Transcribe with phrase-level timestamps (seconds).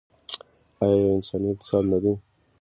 [0.81, 2.13] آیا یو انساني اقتصاد نه دی؟